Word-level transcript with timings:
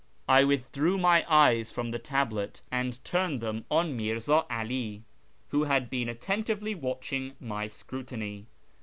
I 0.27 0.43
withdrew 0.45 0.97
my 0.97 1.23
eyes 1.31 1.69
from 1.69 1.91
the 1.91 1.99
tablet 1.99 2.63
and 2.71 2.97
turned 3.05 3.39
them 3.39 3.65
on 3.69 3.95
Mirza 3.95 4.47
'Ali, 4.49 5.03
who 5.49 5.65
had 5.65 5.91
been 5.91 6.09
attentively 6.09 6.73
watching 6.73 7.35
my 7.39 7.67
scrutiny. 7.67 8.47